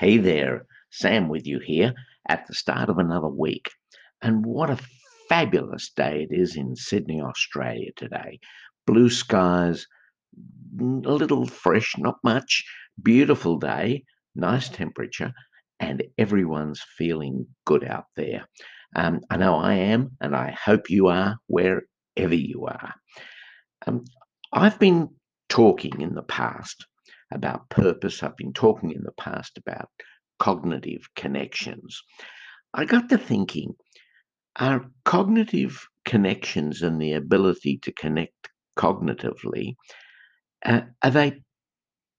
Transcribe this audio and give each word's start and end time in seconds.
Hey 0.00 0.16
there, 0.16 0.64
Sam 0.90 1.28
with 1.28 1.46
you 1.46 1.58
here 1.58 1.92
at 2.26 2.46
the 2.46 2.54
start 2.54 2.88
of 2.88 2.96
another 2.96 3.28
week. 3.28 3.70
And 4.22 4.46
what 4.46 4.70
a 4.70 4.78
fabulous 5.28 5.90
day 5.90 6.26
it 6.30 6.34
is 6.34 6.56
in 6.56 6.74
Sydney, 6.74 7.20
Australia 7.20 7.90
today. 7.96 8.40
Blue 8.86 9.10
skies, 9.10 9.86
a 10.80 10.82
little 10.82 11.44
fresh, 11.44 11.98
not 11.98 12.16
much, 12.24 12.64
beautiful 13.02 13.58
day, 13.58 14.04
nice 14.34 14.70
temperature, 14.70 15.34
and 15.80 16.02
everyone's 16.16 16.80
feeling 16.96 17.46
good 17.66 17.84
out 17.84 18.06
there. 18.16 18.48
Um, 18.96 19.20
I 19.28 19.36
know 19.36 19.56
I 19.56 19.74
am, 19.74 20.16
and 20.22 20.34
I 20.34 20.52
hope 20.52 20.88
you 20.88 21.08
are 21.08 21.36
wherever 21.46 21.82
you 22.16 22.64
are. 22.64 22.94
Um, 23.86 24.04
I've 24.50 24.78
been 24.78 25.10
talking 25.50 26.00
in 26.00 26.14
the 26.14 26.22
past 26.22 26.86
about 27.32 27.68
purpose. 27.70 28.22
I've 28.22 28.36
been 28.36 28.52
talking 28.52 28.92
in 28.92 29.02
the 29.02 29.12
past 29.12 29.58
about 29.58 29.88
cognitive 30.38 31.08
connections. 31.16 32.02
I 32.74 32.84
got 32.84 33.08
to 33.10 33.18
thinking 33.18 33.74
are 34.56 34.84
cognitive 35.04 35.86
connections 36.04 36.82
and 36.82 37.00
the 37.00 37.12
ability 37.12 37.78
to 37.82 37.92
connect 37.92 38.48
cognitively 38.76 39.74
uh, 40.64 40.82
are 41.02 41.10
they 41.10 41.40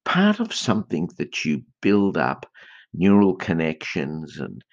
part 0.05 0.39
of 0.39 0.53
something 0.53 1.09
that 1.17 1.45
you 1.45 1.63
build 1.81 2.17
up 2.17 2.45
neural 2.93 3.35
connections 3.35 4.37
and 4.37 4.63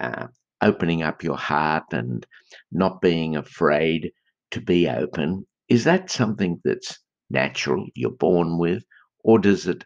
uh, 0.00 0.26
opening 0.62 1.02
up 1.02 1.22
your 1.22 1.36
heart 1.36 1.84
and 1.92 2.26
not 2.72 3.00
being 3.00 3.36
afraid 3.36 4.10
to 4.50 4.60
be 4.60 4.88
open 4.88 5.46
is 5.68 5.84
that 5.84 6.10
something 6.10 6.60
that's 6.64 6.98
natural 7.30 7.86
you're 7.94 8.10
born 8.10 8.58
with 8.58 8.82
or 9.24 9.38
does 9.38 9.66
it 9.66 9.84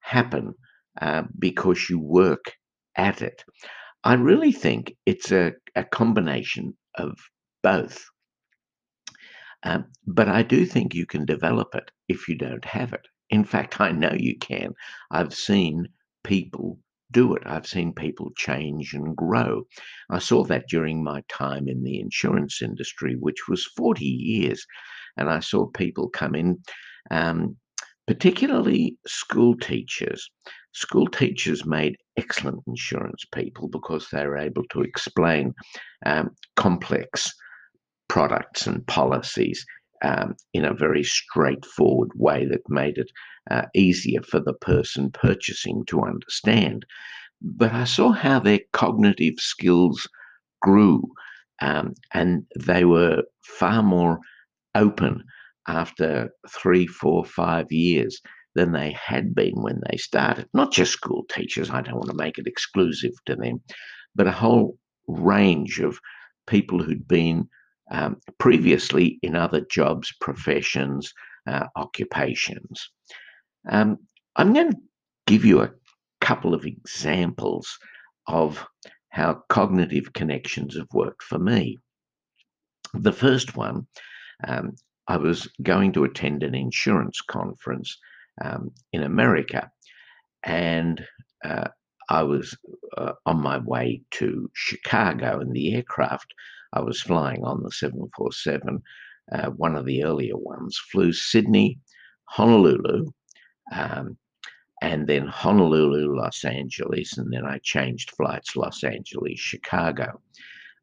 happen 0.00 0.54
uh, 1.00 1.24
because 1.38 1.88
you 1.90 1.98
work 1.98 2.52
at 2.96 3.22
it? 3.22 3.44
I 4.04 4.14
really 4.14 4.52
think 4.52 4.96
it's 5.04 5.32
a, 5.32 5.52
a 5.74 5.84
combination 5.84 6.76
of 6.94 7.18
both. 7.62 8.04
Um, 9.62 9.86
but 10.06 10.28
I 10.28 10.42
do 10.42 10.64
think 10.64 10.94
you 10.94 11.06
can 11.06 11.24
develop 11.24 11.74
it 11.74 11.90
if 12.08 12.28
you 12.28 12.36
don't 12.36 12.64
have 12.64 12.92
it. 12.92 13.06
In 13.30 13.44
fact, 13.44 13.80
I 13.80 13.90
know 13.90 14.12
you 14.12 14.38
can. 14.38 14.74
I've 15.10 15.34
seen 15.34 15.88
people 16.22 16.78
do 17.12 17.34
it. 17.34 17.42
I've 17.46 17.66
seen 17.66 17.92
people 17.92 18.30
change 18.36 18.92
and 18.94 19.16
grow. 19.16 19.66
I 20.10 20.18
saw 20.18 20.44
that 20.44 20.68
during 20.68 21.02
my 21.02 21.22
time 21.28 21.68
in 21.68 21.82
the 21.82 21.98
insurance 22.00 22.62
industry, 22.62 23.16
which 23.18 23.48
was 23.48 23.66
40 23.76 24.04
years. 24.04 24.64
And 25.16 25.28
I 25.28 25.40
saw 25.40 25.66
people 25.66 26.08
come 26.08 26.34
in 26.34 26.58
um, 27.10 27.56
particularly 28.06 28.96
school 29.06 29.56
teachers. 29.56 30.30
School 30.72 31.06
teachers 31.06 31.64
made 31.64 31.96
excellent 32.16 32.62
insurance 32.66 33.24
people 33.34 33.68
because 33.68 34.08
they 34.08 34.26
were 34.26 34.36
able 34.36 34.64
to 34.70 34.82
explain 34.82 35.54
um, 36.04 36.30
complex 36.56 37.32
products 38.08 38.66
and 38.66 38.86
policies 38.86 39.64
um, 40.04 40.36
in 40.52 40.64
a 40.64 40.74
very 40.74 41.02
straightforward 41.02 42.10
way 42.14 42.46
that 42.46 42.68
made 42.68 42.98
it 42.98 43.10
uh, 43.50 43.62
easier 43.74 44.22
for 44.22 44.40
the 44.40 44.54
person 44.54 45.10
purchasing 45.10 45.84
to 45.86 46.02
understand. 46.02 46.84
But 47.40 47.72
I 47.72 47.84
saw 47.84 48.12
how 48.12 48.38
their 48.38 48.60
cognitive 48.72 49.38
skills 49.38 50.06
grew 50.62 51.02
um, 51.60 51.94
and 52.12 52.44
they 52.58 52.84
were 52.84 53.22
far 53.42 53.82
more 53.82 54.20
open 54.74 55.24
after 55.68 56.30
three, 56.48 56.86
four, 56.86 57.24
five 57.24 57.70
years 57.70 58.20
than 58.54 58.72
they 58.72 58.92
had 58.92 59.34
been 59.34 59.62
when 59.62 59.80
they 59.90 59.96
started. 59.96 60.48
Not 60.54 60.72
just 60.72 60.92
school 60.92 61.24
teachers, 61.30 61.70
I 61.70 61.82
don't 61.82 61.96
want 61.96 62.10
to 62.10 62.16
make 62.16 62.38
it 62.38 62.46
exclusive 62.46 63.12
to 63.26 63.36
them, 63.36 63.60
but 64.14 64.26
a 64.26 64.32
whole 64.32 64.78
range 65.06 65.78
of 65.80 66.00
people 66.46 66.82
who'd 66.82 67.06
been 67.06 67.48
um, 67.90 68.16
previously 68.38 69.18
in 69.22 69.36
other 69.36 69.60
jobs, 69.70 70.12
professions, 70.20 71.12
uh, 71.46 71.66
occupations. 71.76 72.90
Um, 73.68 73.98
I'm 74.36 74.52
going 74.52 74.72
to 74.72 74.78
give 75.26 75.44
you 75.44 75.60
a 75.60 75.72
couple 76.20 76.54
of 76.54 76.64
examples 76.64 77.78
of 78.26 78.66
how 79.10 79.42
cognitive 79.48 80.12
connections 80.12 80.76
have 80.76 80.88
worked 80.92 81.22
for 81.22 81.38
me. 81.38 81.78
The 82.94 83.12
first 83.12 83.56
one 83.56 83.86
um, 84.46 84.74
I 85.08 85.16
was 85.16 85.48
going 85.62 85.92
to 85.92 86.04
attend 86.04 86.42
an 86.42 86.54
insurance 86.54 87.20
conference 87.20 87.96
um, 88.42 88.72
in 88.92 89.02
America, 89.02 89.70
and 90.44 91.04
uh, 91.44 91.68
I 92.08 92.22
was 92.22 92.56
uh, 92.96 93.12
on 93.24 93.40
my 93.40 93.58
way 93.58 94.02
to 94.12 94.50
Chicago 94.54 95.40
in 95.40 95.52
the 95.52 95.74
aircraft. 95.74 96.32
I 96.72 96.80
was 96.80 97.00
flying 97.00 97.44
on 97.44 97.62
the 97.62 97.70
747, 97.70 98.82
uh, 99.32 99.50
one 99.50 99.76
of 99.76 99.86
the 99.86 100.04
earlier 100.04 100.36
ones, 100.36 100.78
flew 100.90 101.12
Sydney, 101.12 101.78
Honolulu, 102.26 103.10
um, 103.72 104.16
and 104.82 105.06
then 105.06 105.26
Honolulu, 105.26 106.16
Los 106.16 106.44
Angeles, 106.44 107.16
and 107.16 107.32
then 107.32 107.44
I 107.44 107.58
changed 107.62 108.10
flights 108.10 108.56
Los 108.56 108.84
Angeles, 108.84 109.38
Chicago. 109.38 110.20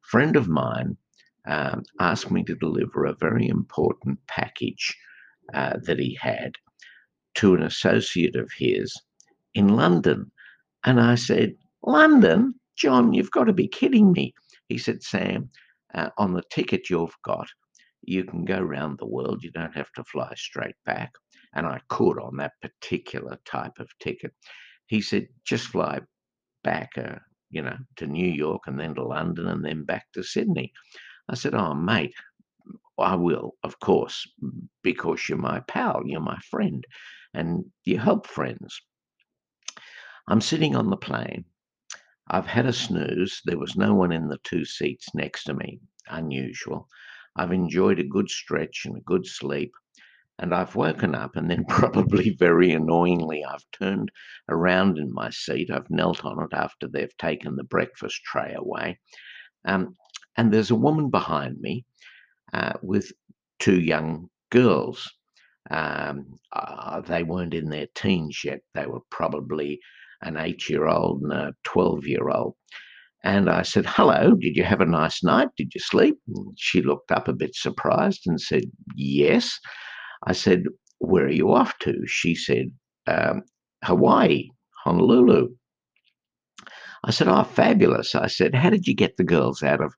Friend 0.02 0.36
of 0.36 0.48
mine 0.48 0.96
um, 1.46 1.82
asked 2.00 2.30
me 2.30 2.42
to 2.44 2.54
deliver 2.54 3.04
a 3.04 3.14
very 3.14 3.48
important 3.48 4.18
package 4.28 4.96
uh, 5.52 5.74
that 5.82 5.98
he 5.98 6.16
had 6.20 6.52
to 7.36 7.54
an 7.54 7.62
associate 7.62 8.36
of 8.36 8.50
his 8.56 8.94
in 9.54 9.68
London. 9.68 10.30
And 10.84 11.00
I 11.00 11.14
said, 11.14 11.54
London? 11.82 12.54
John, 12.76 13.12
you've 13.12 13.30
got 13.30 13.44
to 13.44 13.52
be 13.52 13.68
kidding 13.68 14.12
me. 14.12 14.34
He 14.68 14.78
said, 14.78 15.02
Sam, 15.02 15.50
uh, 15.94 16.10
on 16.18 16.32
the 16.32 16.42
ticket 16.50 16.90
you've 16.90 17.16
got, 17.24 17.46
you 18.02 18.24
can 18.24 18.44
go 18.44 18.58
around 18.58 18.98
the 18.98 19.06
world. 19.06 19.42
You 19.42 19.50
don't 19.52 19.74
have 19.76 19.92
to 19.92 20.04
fly 20.04 20.32
straight 20.36 20.74
back. 20.84 21.12
And 21.54 21.66
I 21.66 21.80
could 21.88 22.18
on 22.18 22.36
that 22.38 22.52
particular 22.62 23.38
type 23.44 23.78
of 23.78 23.88
ticket. 24.00 24.32
He 24.86 25.00
said, 25.00 25.28
just 25.44 25.68
fly 25.68 26.00
back, 26.64 26.90
uh, 26.98 27.16
you 27.50 27.62
know, 27.62 27.76
to 27.96 28.06
New 28.06 28.28
York 28.28 28.62
and 28.66 28.78
then 28.78 28.94
to 28.96 29.04
London 29.04 29.46
and 29.46 29.64
then 29.64 29.84
back 29.84 30.06
to 30.14 30.22
Sydney. 30.22 30.72
I 31.28 31.34
said, 31.34 31.54
Oh, 31.54 31.74
mate, 31.74 32.14
I 32.98 33.16
will, 33.16 33.56
of 33.62 33.80
course, 33.80 34.26
because 34.82 35.28
you're 35.28 35.38
my 35.38 35.60
pal, 35.60 36.02
you're 36.04 36.20
my 36.20 36.38
friend, 36.50 36.84
and 37.32 37.64
you 37.84 37.98
help 37.98 38.26
friends. 38.26 38.80
I'm 40.28 40.40
sitting 40.40 40.76
on 40.76 40.90
the 40.90 40.96
plane. 40.96 41.44
I've 42.28 42.46
had 42.46 42.66
a 42.66 42.72
snooze. 42.72 43.42
There 43.44 43.58
was 43.58 43.76
no 43.76 43.94
one 43.94 44.12
in 44.12 44.28
the 44.28 44.38
two 44.44 44.64
seats 44.64 45.14
next 45.14 45.44
to 45.44 45.54
me. 45.54 45.80
Unusual. 46.08 46.88
I've 47.36 47.52
enjoyed 47.52 47.98
a 47.98 48.04
good 48.04 48.30
stretch 48.30 48.82
and 48.86 48.96
a 48.96 49.00
good 49.00 49.26
sleep. 49.26 49.72
And 50.38 50.54
I've 50.54 50.74
woken 50.74 51.14
up, 51.14 51.36
and 51.36 51.50
then, 51.50 51.64
probably 51.68 52.30
very 52.30 52.72
annoyingly, 52.72 53.44
I've 53.44 53.64
turned 53.72 54.10
around 54.48 54.98
in 54.98 55.12
my 55.12 55.30
seat. 55.30 55.70
I've 55.70 55.90
knelt 55.90 56.24
on 56.24 56.42
it 56.42 56.54
after 56.54 56.88
they've 56.88 57.16
taken 57.18 57.56
the 57.56 57.64
breakfast 57.64 58.20
tray 58.24 58.54
away. 58.56 58.98
Um, 59.64 59.94
and 60.36 60.52
there's 60.52 60.70
a 60.70 60.76
woman 60.76 61.10
behind 61.10 61.60
me 61.60 61.84
uh, 62.52 62.74
with 62.82 63.12
two 63.58 63.80
young 63.80 64.28
girls. 64.50 65.10
Um, 65.70 66.36
uh, 66.52 67.00
they 67.00 67.22
weren't 67.22 67.54
in 67.54 67.70
their 67.70 67.86
teens 67.94 68.42
yet. 68.44 68.60
They 68.74 68.86
were 68.86 69.00
probably 69.10 69.80
an 70.22 70.36
eight 70.36 70.68
year 70.68 70.86
old 70.86 71.22
and 71.22 71.32
a 71.32 71.54
12 71.64 72.06
year 72.06 72.28
old. 72.28 72.54
And 73.22 73.48
I 73.48 73.62
said, 73.62 73.86
Hello, 73.86 74.34
did 74.34 74.54
you 74.56 74.64
have 74.64 74.82
a 74.82 74.86
nice 74.86 75.24
night? 75.24 75.48
Did 75.56 75.72
you 75.74 75.80
sleep? 75.80 76.16
And 76.28 76.52
she 76.58 76.82
looked 76.82 77.10
up 77.10 77.26
a 77.26 77.32
bit 77.32 77.54
surprised 77.54 78.22
and 78.26 78.40
said, 78.40 78.64
Yes. 78.96 79.58
I 80.26 80.32
said, 80.32 80.64
Where 80.98 81.24
are 81.24 81.30
you 81.30 81.52
off 81.52 81.78
to? 81.80 81.94
She 82.06 82.34
said, 82.34 82.70
um, 83.06 83.42
Hawaii, 83.82 84.48
Honolulu. 84.84 85.48
I 87.04 87.10
said, 87.10 87.28
Oh, 87.28 87.44
fabulous. 87.44 88.14
I 88.14 88.26
said, 88.26 88.54
How 88.54 88.68
did 88.68 88.86
you 88.86 88.94
get 88.94 89.16
the 89.16 89.24
girls 89.24 89.62
out 89.62 89.80
of 89.82 89.94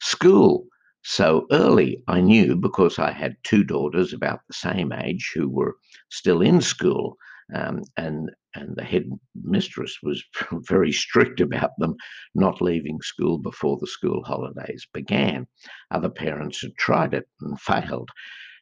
school 0.00 0.66
so 1.02 1.46
early. 1.52 2.02
I 2.08 2.20
knew 2.20 2.56
because 2.56 2.98
I 2.98 3.12
had 3.12 3.36
two 3.44 3.62
daughters 3.62 4.12
about 4.12 4.40
the 4.48 4.54
same 4.54 4.92
age 4.92 5.30
who 5.34 5.48
were 5.48 5.76
still 6.10 6.40
in 6.42 6.60
school, 6.60 7.16
um, 7.54 7.82
and 7.96 8.30
and 8.56 8.74
the 8.76 8.82
head 8.82 9.04
mistress 9.34 9.98
was 10.02 10.22
very 10.68 10.90
strict 10.92 11.40
about 11.40 11.70
them 11.78 11.94
not 12.34 12.60
leaving 12.60 12.98
school 13.02 13.38
before 13.38 13.78
the 13.80 13.86
school 13.86 14.22
holidays 14.24 14.86
began. 14.92 15.46
Other 15.90 16.08
parents 16.08 16.60
had 16.62 16.74
tried 16.76 17.14
it 17.14 17.28
and 17.40 17.60
failed. 17.60 18.10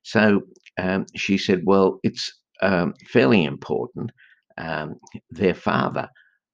So 0.03 0.43
um, 0.79 1.07
she 1.17 1.39
said, 1.39 1.63
"Well, 1.65 1.99
it's 2.03 2.31
um, 2.61 2.95
fairly 3.09 3.45
important." 3.45 4.11
Um, 4.59 4.97
their 5.31 5.55
father 5.55 6.09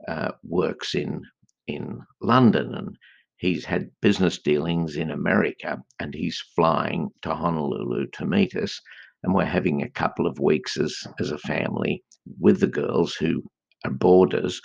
uh, 0.06 0.32
works 0.44 0.94
in 0.94 1.22
in 1.66 2.00
London, 2.20 2.74
and 2.74 2.96
he's 3.40 3.64
had 3.64 3.90
business 4.02 4.38
dealings 4.38 4.96
in 4.96 5.10
America 5.10 5.78
and 5.98 6.14
he's 6.14 6.44
flying 6.54 7.08
to 7.22 7.34
Honolulu 7.34 8.06
to 8.12 8.26
meet 8.26 8.54
us. 8.54 8.78
And 9.22 9.34
we're 9.34 9.46
having 9.46 9.82
a 9.82 9.88
couple 9.88 10.26
of 10.26 10.38
weeks 10.38 10.76
as, 10.76 10.94
as 11.18 11.30
a 11.30 11.38
family 11.38 12.04
with 12.38 12.60
the 12.60 12.66
girls 12.66 13.14
who 13.14 13.42
are 13.84 13.90
boarders 13.90 14.60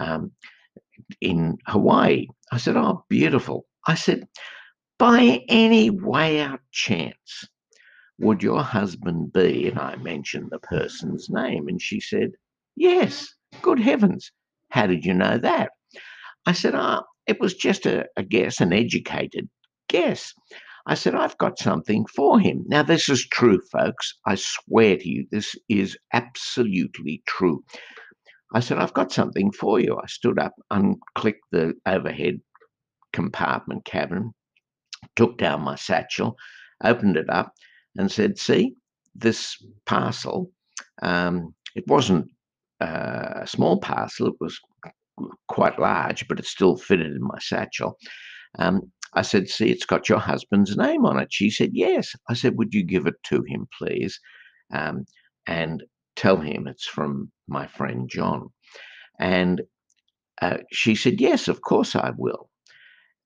um, 0.00 0.32
in 1.20 1.58
Hawaii. 1.66 2.26
I 2.50 2.56
said, 2.56 2.78
Oh, 2.78 3.04
beautiful. 3.10 3.66
I 3.86 3.94
said, 3.94 4.26
By 4.98 5.42
any 5.48 5.90
way 5.90 6.40
out 6.40 6.60
chance, 6.72 7.46
would 8.18 8.42
your 8.42 8.62
husband 8.62 9.34
be? 9.34 9.68
And 9.68 9.78
I 9.78 9.96
mentioned 9.96 10.48
the 10.50 10.60
person's 10.60 11.28
name, 11.28 11.68
and 11.68 11.80
she 11.80 12.00
said, 12.00 12.30
Yes, 12.74 13.28
good 13.60 13.80
heavens. 13.80 14.32
How 14.70 14.86
did 14.86 15.04
you 15.04 15.12
know 15.12 15.36
that? 15.36 15.72
I 16.46 16.52
said, 16.52 16.74
Ah, 16.74 17.02
oh, 17.02 17.13
it 17.26 17.40
was 17.40 17.54
just 17.54 17.86
a, 17.86 18.06
a 18.16 18.22
guess, 18.22 18.60
an 18.60 18.72
educated 18.72 19.48
guess. 19.88 20.32
I 20.86 20.94
said, 20.94 21.14
I've 21.14 21.38
got 21.38 21.58
something 21.58 22.04
for 22.14 22.38
him. 22.38 22.64
Now, 22.66 22.82
this 22.82 23.08
is 23.08 23.26
true, 23.26 23.60
folks. 23.72 24.14
I 24.26 24.34
swear 24.34 24.98
to 24.98 25.08
you, 25.08 25.26
this 25.30 25.56
is 25.68 25.96
absolutely 26.12 27.22
true. 27.26 27.64
I 28.54 28.60
said, 28.60 28.78
I've 28.78 28.92
got 28.92 29.10
something 29.10 29.50
for 29.52 29.80
you. 29.80 29.96
I 29.96 30.06
stood 30.06 30.38
up, 30.38 30.54
unclicked 30.70 31.46
the 31.50 31.74
overhead 31.86 32.40
compartment 33.12 33.84
cabin, 33.86 34.32
took 35.16 35.38
down 35.38 35.62
my 35.62 35.76
satchel, 35.76 36.36
opened 36.82 37.16
it 37.16 37.30
up, 37.30 37.54
and 37.96 38.12
said, 38.12 38.38
See, 38.38 38.74
this 39.14 39.56
parcel, 39.86 40.50
um, 41.02 41.54
it 41.74 41.84
wasn't 41.86 42.28
uh, 42.80 43.40
a 43.42 43.46
small 43.46 43.80
parcel, 43.80 44.26
it 44.28 44.34
was 44.40 44.60
quite 45.48 45.78
large, 45.78 46.26
but 46.28 46.38
it 46.38 46.46
still 46.46 46.76
fitted 46.76 47.12
in 47.12 47.22
my 47.22 47.38
satchel. 47.40 47.96
Um, 48.58 48.92
I 49.14 49.22
said, 49.22 49.48
See, 49.48 49.70
it's 49.70 49.86
got 49.86 50.08
your 50.08 50.18
husband's 50.18 50.76
name 50.76 51.04
on 51.04 51.18
it. 51.18 51.28
She 51.32 51.50
said, 51.50 51.70
Yes. 51.72 52.14
I 52.28 52.34
said, 52.34 52.56
Would 52.58 52.74
you 52.74 52.84
give 52.84 53.06
it 53.06 53.14
to 53.24 53.42
him, 53.46 53.68
please? 53.78 54.18
Um, 54.72 55.04
and 55.46 55.82
tell 56.16 56.38
him 56.38 56.66
it's 56.66 56.86
from 56.86 57.30
my 57.48 57.66
friend 57.66 58.08
John. 58.08 58.48
And 59.20 59.62
uh, 60.42 60.58
she 60.72 60.94
said, 60.94 61.20
Yes, 61.20 61.48
of 61.48 61.60
course 61.62 61.94
I 61.94 62.12
will. 62.16 62.50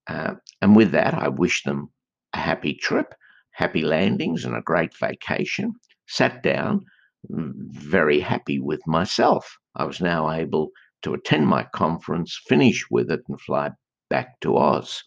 Uh, 0.08 0.34
and 0.62 0.76
with 0.76 0.92
that, 0.92 1.14
I 1.14 1.28
wished 1.28 1.64
them 1.64 1.90
a 2.34 2.38
happy 2.38 2.74
trip, 2.74 3.14
happy 3.52 3.82
landings, 3.82 4.44
and 4.44 4.56
a 4.56 4.62
great 4.62 4.96
vacation. 4.96 5.72
Sat 6.06 6.42
down, 6.42 6.84
very 7.28 8.20
happy 8.20 8.58
with 8.58 8.80
myself. 8.86 9.58
I 9.76 9.84
was 9.84 10.00
now 10.00 10.30
able 10.30 10.70
to 11.02 11.14
attend 11.14 11.46
my 11.46 11.64
conference, 11.74 12.40
finish 12.48 12.84
with 12.90 13.10
it, 13.10 13.20
and 13.28 13.40
fly 13.40 13.70
back 14.10 14.40
to 14.40 14.56
Oz. 14.56 15.02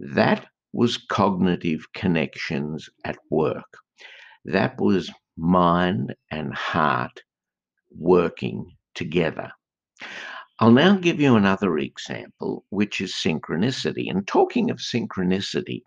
That 0.00 0.46
was 0.72 0.96
cognitive 0.96 1.92
connections 1.94 2.88
at 3.04 3.16
work. 3.30 3.78
That 4.44 4.80
was 4.80 5.10
mind 5.36 6.14
and 6.30 6.54
heart 6.54 7.22
working 7.96 8.64
together. 8.94 9.50
I'll 10.60 10.72
now 10.72 10.96
give 10.96 11.20
you 11.20 11.36
another 11.36 11.78
example, 11.78 12.64
which 12.70 13.00
is 13.00 13.14
synchronicity. 13.14 14.10
And 14.10 14.26
talking 14.26 14.70
of 14.70 14.78
synchronicity, 14.78 15.82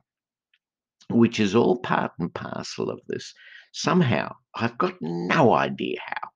which 1.10 1.40
is 1.40 1.56
all 1.56 1.80
part 1.80 2.12
and 2.20 2.34
parcel 2.34 2.90
of 2.90 3.02
this, 3.08 3.34
somehow, 3.74 4.34
I've 4.56 4.78
got 4.78 4.96
no 5.02 5.54
idea 5.54 5.98
how, 6.06 6.30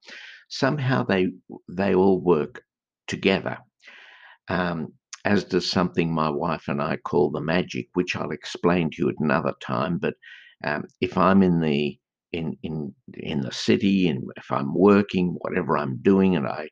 somehow 0.50 1.04
they, 1.04 1.30
they 1.69 1.95
all 1.95 2.19
work 2.19 2.62
together. 3.07 3.57
Um, 4.48 4.94
as 5.25 5.44
does 5.44 5.69
something 5.69 6.13
my 6.13 6.30
wife 6.30 6.68
and 6.68 6.81
I 6.81 6.98
call 6.98 7.31
the 7.31 7.42
magic, 7.42 7.88
which 7.94 8.16
I'll 8.16 8.31
explain 8.31 8.92
to 8.92 8.98
you 9.00 9.10
at 9.10 9.16
another 9.19 9.54
time. 9.60 9.98
But 9.98 10.13
um, 10.63 10.86
if 11.02 11.18
I'm 11.18 11.42
in 11.42 11.60
the 11.60 11.98
in 12.31 12.57
in 12.63 12.94
in 13.13 13.42
the 13.42 13.52
city 13.52 14.07
and 14.07 14.24
if 14.38 14.52
I'm 14.52 14.74
working, 14.74 15.36
whatever 15.40 15.78
I'm 15.78 15.98
doing, 16.02 16.36
and 16.36 16.48
I 16.48 16.69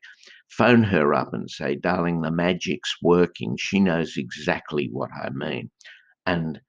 phone 0.50 0.84
her 0.84 1.14
up 1.14 1.34
and 1.34 1.50
say, 1.50 1.74
"Darling, 1.74 2.20
the 2.20 2.30
magic's 2.30 2.94
working," 3.02 3.56
she 3.58 3.80
knows 3.80 4.16
exactly 4.16 4.88
what 4.92 5.10
I 5.12 5.30
mean, 5.30 5.70
and 6.26 6.60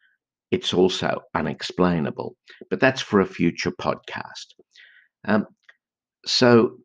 it's 0.51 0.73
also 0.73 1.21
unexplainable. 1.35 2.35
But 2.69 2.79
that's 2.79 3.01
for 3.01 3.19
a 3.19 3.25
future 3.25 3.71
podcast. 3.71 4.53
Um, 5.27 5.45
so 6.25 6.77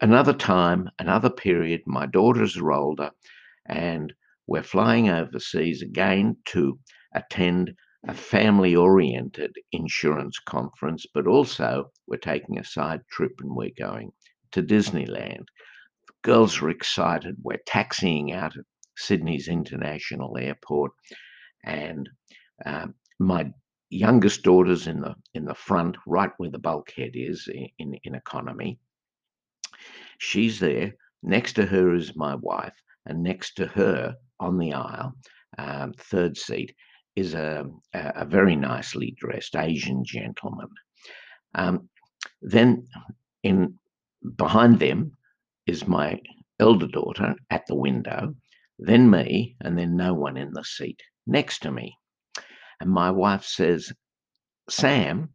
another 0.00 0.32
time, 0.32 0.88
another 0.98 1.30
period, 1.30 1.82
my 1.86 2.06
daughters 2.06 2.56
are 2.56 2.72
older 2.72 3.10
and 3.66 4.12
we're 4.46 4.62
flying 4.62 5.08
overseas 5.10 5.82
again 5.82 6.36
to 6.46 6.78
attend 7.14 7.74
a 8.06 8.14
family 8.14 8.76
oriented 8.76 9.54
insurance 9.72 10.38
conference, 10.38 11.04
but 11.12 11.26
also 11.26 11.90
we're 12.06 12.16
taking 12.16 12.58
a 12.58 12.64
side 12.64 13.02
trip 13.10 13.32
and 13.40 13.54
we're 13.54 13.70
going 13.78 14.10
to 14.52 14.62
Disneyland. 14.62 15.44
The 16.06 16.14
girls 16.22 16.62
are 16.62 16.70
excited. 16.70 17.36
We're 17.42 17.60
taxiing 17.66 18.32
out 18.32 18.56
at 18.56 18.64
Sydney's 18.96 19.48
International 19.48 20.36
Airport, 20.38 20.92
and 21.64 22.08
um, 22.64 22.94
my 23.18 23.52
youngest 23.90 24.42
daughter's 24.42 24.86
in 24.86 25.00
the 25.00 25.14
in 25.34 25.44
the 25.44 25.54
front, 25.54 25.96
right 26.06 26.30
where 26.38 26.50
the 26.50 26.58
bulkhead 26.58 27.12
is 27.14 27.48
in, 27.78 27.98
in 28.04 28.14
economy. 28.14 28.78
She's 30.18 30.60
there. 30.60 30.94
Next 31.22 31.54
to 31.54 31.66
her 31.66 31.94
is 31.94 32.16
my 32.16 32.34
wife, 32.36 32.74
and 33.06 33.22
next 33.22 33.54
to 33.56 33.66
her 33.66 34.16
on 34.40 34.58
the 34.58 34.72
aisle, 34.72 35.14
um, 35.58 35.92
third 35.98 36.36
seat, 36.36 36.74
is 37.16 37.34
a, 37.34 37.66
a, 37.94 38.24
very 38.24 38.54
nicely 38.54 39.16
dressed 39.18 39.56
Asian 39.56 40.04
gentleman. 40.04 40.68
Um, 41.54 41.88
then, 42.40 42.86
in 43.42 43.78
behind 44.36 44.78
them 44.78 45.12
is 45.66 45.88
my 45.88 46.20
elder 46.60 46.86
daughter 46.86 47.34
at 47.50 47.66
the 47.66 47.74
window, 47.74 48.34
then 48.78 49.10
me, 49.10 49.56
and 49.60 49.76
then 49.76 49.96
no 49.96 50.14
one 50.14 50.36
in 50.36 50.52
the 50.52 50.64
seat 50.64 51.00
next 51.26 51.60
to 51.62 51.70
me. 51.72 51.96
And 52.80 52.90
my 52.90 53.10
wife 53.10 53.44
says, 53.44 53.92
Sam, 54.70 55.30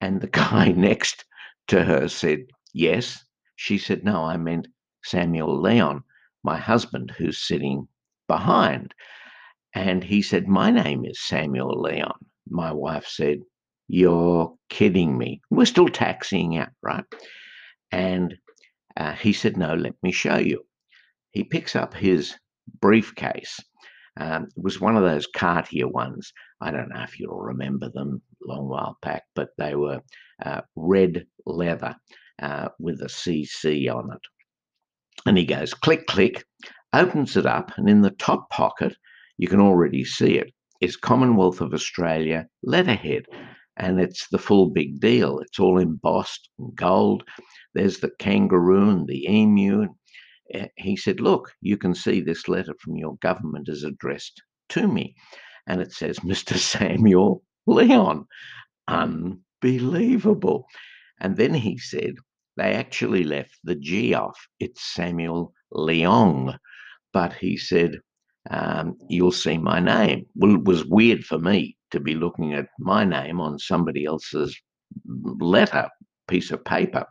and 0.00 0.20
the 0.20 0.26
guy 0.44 0.68
next 0.68 1.24
to 1.68 1.82
her 1.82 2.08
said, 2.08 2.40
Yes. 2.72 3.24
She 3.56 3.78
said, 3.78 4.04
No, 4.04 4.24
I 4.24 4.36
meant 4.36 4.68
Samuel 5.04 5.60
Leon 5.60 6.02
my 6.46 6.56
husband 6.56 7.12
who's 7.18 7.46
sitting 7.46 7.88
behind. 8.28 8.94
And 9.74 10.02
he 10.02 10.22
said, 10.22 10.46
My 10.46 10.70
name 10.70 11.04
is 11.04 11.20
Samuel 11.20 11.82
Leon. 11.82 12.18
My 12.48 12.72
wife 12.72 13.06
said, 13.06 13.40
You're 13.88 14.54
kidding 14.70 15.18
me. 15.18 15.42
We're 15.50 15.66
still 15.66 15.88
taxiing 15.88 16.56
out, 16.56 16.70
right? 16.82 17.04
And 17.90 18.36
uh, 18.96 19.12
he 19.12 19.32
said, 19.32 19.56
No, 19.56 19.74
let 19.74 19.94
me 20.02 20.12
show 20.12 20.38
you. 20.38 20.62
He 21.32 21.42
picks 21.44 21.76
up 21.76 21.92
his 21.92 22.34
briefcase. 22.80 23.58
Um, 24.18 24.44
it 24.56 24.62
was 24.62 24.80
one 24.80 24.96
of 24.96 25.02
those 25.02 25.26
Cartier 25.26 25.88
ones. 25.88 26.32
I 26.62 26.70
don't 26.70 26.88
know 26.88 27.02
if 27.02 27.18
you'll 27.18 27.40
remember 27.40 27.90
them, 27.90 28.22
long 28.46 28.68
while 28.68 28.96
back, 29.02 29.24
but 29.34 29.48
they 29.58 29.74
were 29.74 30.00
uh, 30.42 30.62
red 30.74 31.26
leather 31.44 31.96
uh, 32.42 32.68
with 32.78 33.00
a 33.00 33.06
CC 33.06 33.92
on 33.92 34.12
it. 34.12 34.20
And 35.26 35.38
he 35.38 35.44
goes 35.44 35.74
click, 35.74 36.06
click, 36.06 36.44
opens 36.92 37.36
it 37.36 37.46
up, 37.46 37.72
and 37.76 37.88
in 37.88 38.02
the 38.02 38.10
top 38.10 38.50
pocket, 38.50 38.96
you 39.38 39.48
can 39.48 39.60
already 39.60 40.04
see 40.04 40.38
it, 40.38 40.52
is 40.80 40.96
Commonwealth 40.96 41.60
of 41.60 41.72
Australia 41.74 42.46
letterhead. 42.62 43.24
And 43.78 44.00
it's 44.00 44.28
the 44.28 44.38
full 44.38 44.70
big 44.70 45.00
deal. 45.00 45.38
It's 45.40 45.58
all 45.58 45.78
embossed 45.78 46.48
in 46.58 46.72
gold. 46.74 47.24
There's 47.74 47.98
the 47.98 48.10
kangaroo 48.18 48.88
and 48.88 49.06
the 49.06 49.26
emu. 49.30 49.88
Eh, 50.54 50.68
he 50.76 50.96
said, 50.96 51.20
Look, 51.20 51.52
you 51.60 51.76
can 51.76 51.94
see 51.94 52.20
this 52.20 52.48
letter 52.48 52.74
from 52.80 52.96
your 52.96 53.16
government 53.16 53.68
is 53.68 53.84
addressed 53.84 54.42
to 54.70 54.88
me. 54.88 55.14
And 55.66 55.82
it 55.82 55.92
says, 55.92 56.18
Mr. 56.20 56.56
Samuel 56.56 57.42
Leon. 57.66 58.26
Unbelievable. 58.88 60.66
And 61.20 61.36
then 61.36 61.54
he 61.54 61.78
said, 61.78 62.14
they 62.56 62.74
actually 62.74 63.24
left 63.24 63.58
the 63.64 63.74
G 63.74 64.14
off. 64.14 64.38
It's 64.60 64.94
Samuel 64.94 65.52
Leong. 65.72 66.56
But 67.12 67.32
he 67.34 67.56
said, 67.56 67.98
um, 68.50 68.96
You'll 69.08 69.32
see 69.32 69.58
my 69.58 69.80
name. 69.80 70.26
Well, 70.34 70.54
it 70.54 70.64
was 70.64 70.84
weird 70.84 71.24
for 71.24 71.38
me 71.38 71.76
to 71.90 72.00
be 72.00 72.14
looking 72.14 72.54
at 72.54 72.68
my 72.78 73.04
name 73.04 73.40
on 73.40 73.58
somebody 73.58 74.04
else's 74.04 74.56
letter, 75.06 75.88
piece 76.28 76.50
of 76.50 76.64
paper. 76.64 77.06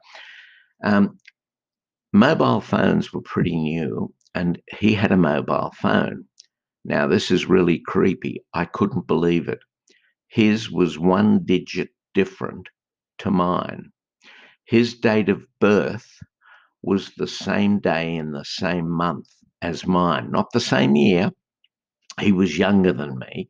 Um, 0.84 1.18
mobile 2.14 2.62
phones 2.62 3.14
were 3.14 3.22
pretty 3.22 3.56
new, 3.56 4.14
and 4.34 4.62
he 4.80 4.94
had 4.94 5.12
a 5.12 5.18
mobile 5.18 5.72
phone. 5.76 6.26
Now, 6.84 7.08
this 7.08 7.32
is 7.32 7.48
really 7.48 7.80
creepy. 7.80 8.44
I 8.54 8.66
couldn't 8.66 9.08
believe 9.08 9.48
it. 9.48 9.60
His 10.28 10.70
was 10.70 11.00
one 11.00 11.44
digit 11.46 11.90
different 12.14 12.68
to 13.20 13.32
mine. 13.32 13.92
His 14.66 14.96
date 14.96 15.30
of 15.30 15.44
birth 15.60 16.08
was 16.84 17.12
the 17.18 17.28
same 17.28 17.80
day 17.80 18.16
in 18.16 18.32
the 18.32 18.46
same 18.46 18.90
month 18.90 19.30
as 19.62 19.88
mine, 19.88 20.32
not 20.32 20.52
the 20.54 20.62
same 20.62 20.96
year. 20.96 21.32
He 22.20 22.32
was 22.32 22.58
younger 22.58 22.94
than 22.94 23.20
me 23.20 23.50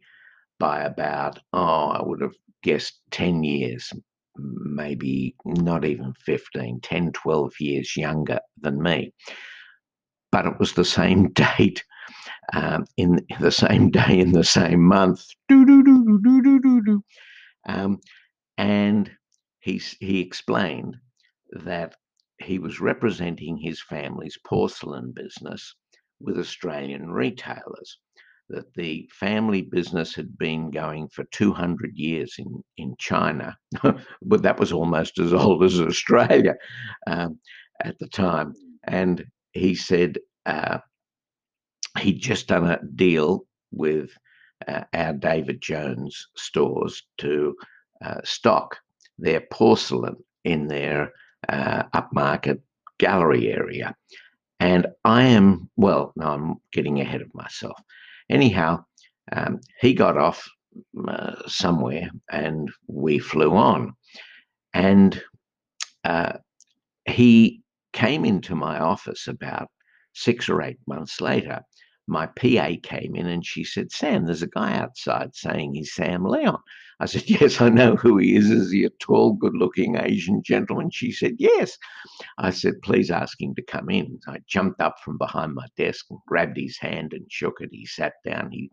by 0.60 0.84
about, 0.84 1.39
oh, 1.53 1.89
I 1.89 2.01
would 2.03 2.22
have 2.22 2.36
guessed 2.63 3.01
10 3.12 3.43
years, 3.43 3.91
maybe 4.38 5.36
not 5.45 5.86
even 5.86 6.13
15, 6.25 6.81
10, 6.81 7.12
12 7.13 7.53
years 7.60 7.98
younger 7.98 8.39
than 8.62 8.81
me. 8.81 9.13
but 10.31 10.45
it 10.45 10.60
was 10.60 10.74
the 10.74 10.86
same 10.86 11.29
date 11.34 11.84
um, 12.53 12.86
in 12.98 13.25
the 13.39 13.51
same 13.51 13.89
day 13.91 14.19
in 14.19 14.31
the 14.34 14.43
same 14.43 14.84
month. 14.84 15.25
Um, 17.67 18.00
and 18.57 19.12
he, 19.60 19.81
he 20.00 20.22
explained 20.22 20.98
that 21.63 21.95
he 22.41 22.59
was 22.59 22.79
representing 22.81 23.57
his 23.57 23.81
family's 23.81 24.38
porcelain 24.45 25.12
business 25.12 25.75
with 26.19 26.38
Australian 26.38 27.12
retailers. 27.12 28.00
That 28.50 28.71
the 28.75 29.09
family 29.12 29.63
business 29.63 30.13
had 30.13 30.38
been 30.38 30.69
going 30.69 31.07
for 31.07 31.24
200 31.31 31.95
years 31.95 32.35
in, 32.38 32.63
in 32.77 32.95
China, 33.00 33.57
but 34.21 34.43
that 34.43 34.59
was 34.59 34.71
almost 34.71 35.17
as 35.17 35.33
old 35.33 35.63
as 35.63 35.79
Australia 35.79 36.53
um, 37.07 37.39
at 37.83 37.97
the 38.00 38.07
time. 38.07 38.53
And 38.83 39.25
he 39.53 39.74
said 39.74 40.19
uh, 40.45 40.77
he'd 41.97 42.19
just 42.19 42.47
done 42.47 42.69
a 42.69 42.79
deal 42.95 43.45
with 43.71 44.12
uh, 44.67 44.83
our 44.93 45.13
David 45.13 45.59
Jones 45.62 46.27
stores 46.35 47.01
to 47.19 47.55
uh, 48.03 48.21
stock 48.24 48.77
their 49.17 49.41
porcelain 49.51 50.17
in 50.43 50.67
their 50.67 51.12
uh, 51.50 51.84
upmarket 51.94 52.60
gallery 52.98 53.52
area. 53.52 53.96
And 54.60 54.88
I 55.04 55.24
am, 55.24 55.70
well, 55.75 56.14
no, 56.16 56.28
I'm 56.28 56.56
getting 56.72 57.02
ahead 57.02 57.22
of 57.22 57.34
myself. 57.34 57.78
Anyhow, 58.30 58.86
um, 59.32 59.60
he 59.80 59.94
got 59.94 60.18
off 60.18 60.48
uh, 61.08 61.36
somewhere 61.48 62.10
and 62.32 62.70
we 62.88 63.20
flew 63.20 63.56
on. 63.56 63.94
And 64.74 65.22
uh, 66.04 66.34
he 67.06 67.62
came 67.94 68.25
into 68.25 68.56
my 68.56 68.80
office 68.80 69.28
about 69.28 69.70
six 70.14 70.50
or 70.50 70.62
eight 70.62 70.80
months 70.88 71.22
later 71.22 71.62
my 72.07 72.27
PA 72.27 72.71
came 72.83 73.15
in 73.15 73.27
and 73.27 73.45
she 73.45 73.63
said, 73.63 73.91
Sam, 73.91 74.25
there's 74.25 74.43
a 74.43 74.47
guy 74.47 74.74
outside 74.77 75.35
saying 75.35 75.74
he's 75.74 75.93
Sam 75.93 76.24
Leon. 76.24 76.59
I 77.00 77.05
said, 77.05 77.29
Yes, 77.29 77.62
I 77.62 77.69
know 77.69 77.95
who 77.95 78.17
he 78.17 78.35
is. 78.35 78.50
Is 78.51 78.71
he 78.71 78.83
a 78.83 78.89
tall, 79.01 79.33
good 79.33 79.55
looking 79.55 79.97
Asian 79.97 80.43
gentleman? 80.43 80.91
She 80.91 81.12
said, 81.12 81.35
Yes. 81.39 81.77
I 82.38 82.51
said, 82.51 82.81
Please 82.83 83.12
ask 83.12 83.41
him 83.41 83.55
to 83.55 83.63
come 83.63 83.89
in. 83.89 84.19
I 84.27 84.39
jumped 84.47 84.81
up 84.81 85.00
from 85.03 85.17
behind 85.17 85.55
my 85.55 85.65
desk 85.77 86.05
and 86.09 86.19
grabbed 86.27 86.57
his 86.57 86.77
hand 86.77 87.13
and 87.13 87.25
shook 87.29 87.59
it. 87.62 87.69
He 87.71 87.85
sat 87.85 88.13
down. 88.24 88.51
He 88.51 88.69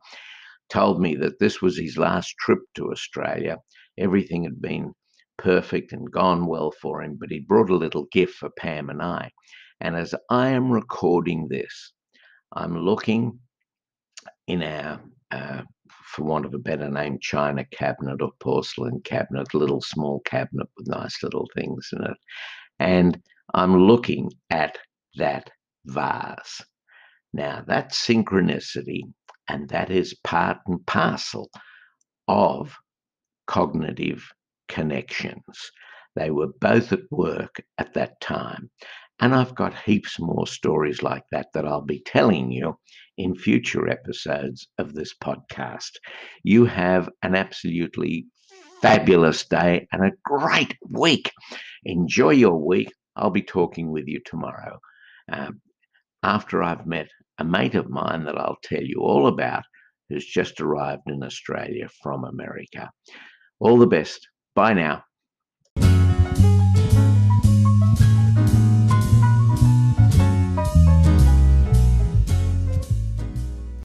told 0.68 1.00
me 1.00 1.16
that 1.16 1.38
this 1.38 1.60
was 1.62 1.76
his 1.78 1.96
last 1.96 2.34
trip 2.38 2.60
to 2.74 2.90
Australia. 2.90 3.58
Everything 3.98 4.44
had 4.44 4.60
been 4.60 4.92
perfect 5.38 5.92
and 5.92 6.10
gone 6.10 6.46
well 6.46 6.70
for 6.70 7.02
him, 7.02 7.16
but 7.18 7.30
he 7.30 7.40
brought 7.40 7.70
a 7.70 7.76
little 7.76 8.06
gift 8.12 8.34
for 8.34 8.50
Pam 8.58 8.90
and 8.90 9.02
I. 9.02 9.30
And 9.80 9.96
as 9.96 10.14
I 10.30 10.48
am 10.50 10.70
recording 10.70 11.48
this, 11.48 11.92
I'm 12.52 12.78
looking 12.78 13.38
in 14.46 14.62
our, 14.62 15.00
uh, 15.30 15.62
for 15.88 16.24
want 16.24 16.44
of 16.44 16.54
a 16.54 16.58
better 16.58 16.90
name, 16.90 17.18
china 17.20 17.64
cabinet 17.64 18.20
or 18.20 18.32
porcelain 18.40 19.00
cabinet, 19.02 19.54
little 19.54 19.80
small 19.80 20.20
cabinet 20.20 20.68
with 20.76 20.88
nice 20.88 21.22
little 21.22 21.48
things 21.54 21.88
in 21.92 22.04
it. 22.04 22.16
And 22.78 23.22
I'm 23.54 23.86
looking 23.86 24.30
at 24.50 24.78
that 25.16 25.50
vase. 25.86 26.60
Now, 27.32 27.64
that's 27.66 28.06
synchronicity, 28.06 29.02
and 29.48 29.68
that 29.70 29.90
is 29.90 30.14
part 30.22 30.58
and 30.66 30.84
parcel 30.86 31.50
of 32.28 32.76
cognitive 33.46 34.26
connections. 34.68 35.42
They 36.14 36.30
were 36.30 36.48
both 36.60 36.92
at 36.92 37.10
work 37.10 37.62
at 37.78 37.94
that 37.94 38.20
time. 38.20 38.70
And 39.22 39.36
I've 39.36 39.54
got 39.54 39.72
heaps 39.84 40.18
more 40.18 40.48
stories 40.48 41.00
like 41.00 41.22
that 41.30 41.46
that 41.54 41.64
I'll 41.64 41.80
be 41.80 42.02
telling 42.04 42.50
you 42.50 42.76
in 43.16 43.36
future 43.36 43.88
episodes 43.88 44.66
of 44.78 44.94
this 44.94 45.14
podcast. 45.14 45.92
You 46.42 46.64
have 46.64 47.08
an 47.22 47.36
absolutely 47.36 48.26
fabulous 48.80 49.46
day 49.46 49.86
and 49.92 50.04
a 50.04 50.10
great 50.24 50.76
week. 50.90 51.30
Enjoy 51.84 52.30
your 52.30 52.58
week. 52.66 52.92
I'll 53.14 53.30
be 53.30 53.42
talking 53.42 53.92
with 53.92 54.08
you 54.08 54.20
tomorrow 54.26 54.80
um, 55.30 55.60
after 56.24 56.60
I've 56.60 56.84
met 56.84 57.06
a 57.38 57.44
mate 57.44 57.76
of 57.76 57.88
mine 57.88 58.24
that 58.24 58.36
I'll 58.36 58.58
tell 58.64 58.82
you 58.82 59.02
all 59.02 59.28
about 59.28 59.62
who's 60.08 60.26
just 60.26 60.60
arrived 60.60 61.02
in 61.06 61.22
Australia 61.22 61.88
from 62.02 62.24
America. 62.24 62.90
All 63.60 63.78
the 63.78 63.86
best. 63.86 64.26
Bye 64.56 64.74
now. 64.74 65.04